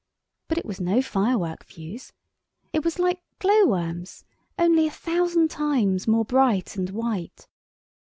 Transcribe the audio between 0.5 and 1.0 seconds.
it was no